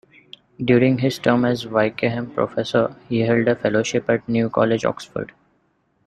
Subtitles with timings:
[0.57, 5.31] During his term as Wykeham Professor, he held a Fellowship at New College, Oxford.